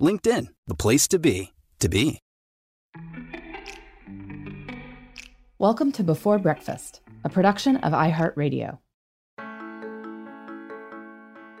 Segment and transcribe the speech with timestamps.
[0.00, 2.18] LinkedIn, the place to be, to be.
[5.58, 8.78] Welcome to Before Breakfast, a production of iHeartRadio.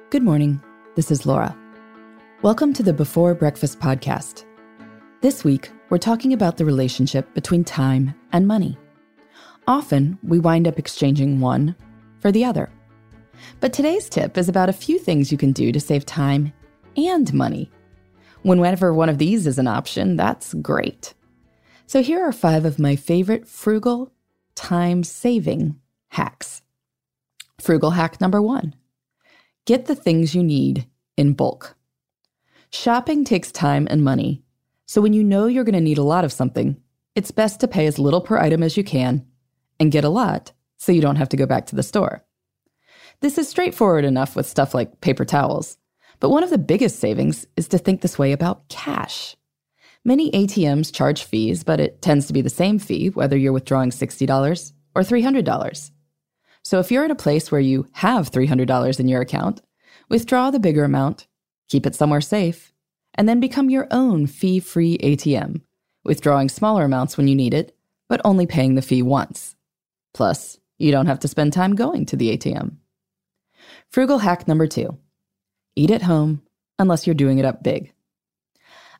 [0.08, 0.62] Good morning.
[0.96, 1.54] This is Laura.
[2.40, 4.46] Welcome to the Before Breakfast podcast.
[5.20, 8.78] This week, we're talking about the relationship between time and money.
[9.66, 11.76] Often, we wind up exchanging one
[12.20, 12.70] for the other.
[13.60, 16.54] But today's tip is about a few things you can do to save time
[16.96, 17.70] and money.
[18.42, 21.14] Whenever one of these is an option, that's great.
[21.86, 24.12] So here are five of my favorite frugal,
[24.54, 26.62] time saving hacks.
[27.60, 28.74] Frugal hack number one
[29.66, 31.76] get the things you need in bulk.
[32.70, 34.42] Shopping takes time and money,
[34.86, 36.80] so when you know you're going to need a lot of something,
[37.14, 39.26] it's best to pay as little per item as you can
[39.78, 42.24] and get a lot so you don't have to go back to the store.
[43.20, 45.76] This is straightforward enough with stuff like paper towels,
[46.20, 49.36] but one of the biggest savings is to think this way about cash.
[50.04, 53.90] Many ATMs charge fees, but it tends to be the same fee whether you're withdrawing
[53.90, 55.90] $60 or $300.
[56.62, 59.62] So if you're at a place where you have $300 in your account,
[60.08, 61.26] withdraw the bigger amount,
[61.68, 62.72] keep it somewhere safe,
[63.14, 65.62] and then become your own fee free ATM,
[66.04, 67.76] withdrawing smaller amounts when you need it,
[68.08, 69.56] but only paying the fee once.
[70.12, 72.76] Plus, you don't have to spend time going to the ATM.
[73.90, 74.98] Frugal hack number two
[75.80, 76.42] eat at home
[76.78, 77.92] unless you're doing it up big.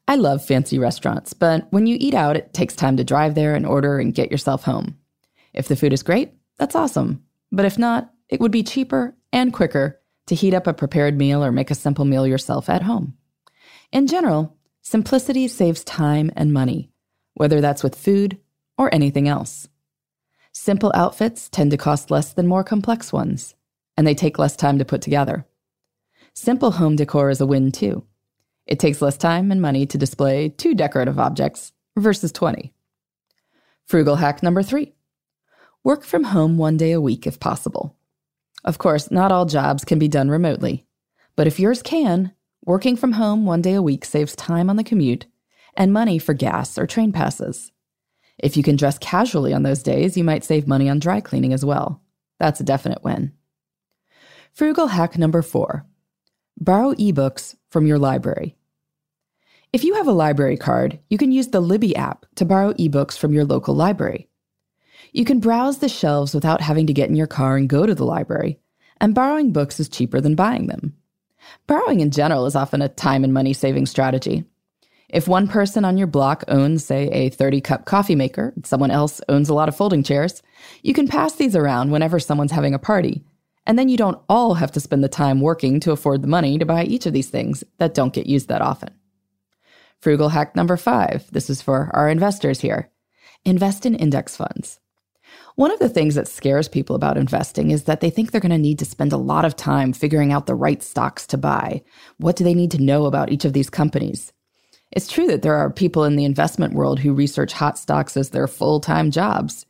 [0.08, 3.54] I love fancy restaurants, but when you eat out, it takes time to drive there
[3.54, 4.98] and order and get yourself home.
[5.52, 7.24] If the food is great, that's awesome.
[7.52, 11.44] But if not, it would be cheaper and quicker to heat up a prepared meal
[11.44, 13.14] or make a simple meal yourself at home.
[13.92, 16.90] In general, simplicity saves time and money,
[17.34, 18.38] whether that's with food
[18.78, 19.68] or anything else.
[20.52, 23.54] Simple outfits tend to cost less than more complex ones,
[23.96, 25.46] and they take less time to put together.
[26.42, 28.02] Simple home decor is a win too.
[28.66, 32.72] It takes less time and money to display two decorative objects versus 20.
[33.84, 34.94] Frugal hack number three
[35.84, 37.94] work from home one day a week if possible.
[38.64, 40.86] Of course, not all jobs can be done remotely,
[41.36, 42.32] but if yours can,
[42.64, 45.26] working from home one day a week saves time on the commute
[45.74, 47.70] and money for gas or train passes.
[48.38, 51.52] If you can dress casually on those days, you might save money on dry cleaning
[51.52, 52.00] as well.
[52.38, 53.32] That's a definite win.
[54.54, 55.84] Frugal hack number four
[56.60, 58.54] borrow ebooks from your library.
[59.72, 63.16] If you have a library card, you can use the Libby app to borrow ebooks
[63.16, 64.28] from your local library.
[65.12, 67.94] You can browse the shelves without having to get in your car and go to
[67.94, 68.58] the library,
[69.00, 70.94] and borrowing books is cheaper than buying them.
[71.66, 74.44] Borrowing in general is often a time and money saving strategy.
[75.08, 79.20] If one person on your block owns, say, a 30 cup coffee maker, someone else
[79.28, 80.42] owns a lot of folding chairs,
[80.82, 83.24] you can pass these around whenever someone's having a party.
[83.66, 86.58] And then you don't all have to spend the time working to afford the money
[86.58, 88.90] to buy each of these things that don't get used that often.
[90.00, 91.30] Frugal hack number five.
[91.30, 92.90] This is for our investors here.
[93.44, 94.80] Invest in index funds.
[95.56, 98.50] One of the things that scares people about investing is that they think they're going
[98.50, 101.82] to need to spend a lot of time figuring out the right stocks to buy.
[102.16, 104.32] What do they need to know about each of these companies?
[104.90, 108.30] It's true that there are people in the investment world who research hot stocks as
[108.30, 109.66] their full time jobs.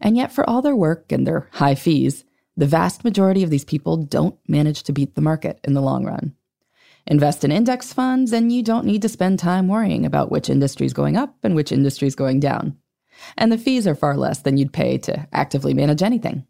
[0.00, 2.24] And yet, for all their work and their high fees,
[2.56, 6.04] the vast majority of these people don't manage to beat the market in the long
[6.04, 6.34] run.
[7.06, 10.86] Invest in index funds, and you don't need to spend time worrying about which industry
[10.86, 12.78] is going up and which industry is going down.
[13.36, 16.46] And the fees are far less than you'd pay to actively manage anything.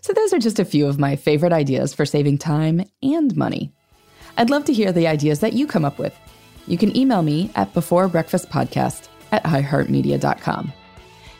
[0.00, 3.72] So, those are just a few of my favorite ideas for saving time and money.
[4.36, 6.16] I'd love to hear the ideas that you come up with.
[6.66, 10.72] You can email me at beforebreakfastpodcast at iheartmedia.com.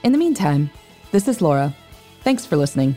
[0.04, 0.70] In the meantime,
[1.10, 1.74] this is Laura.
[2.22, 2.96] Thanks for listening,